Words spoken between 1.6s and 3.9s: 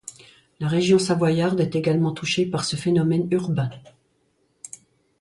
est également touchée par ce phénomène urbain.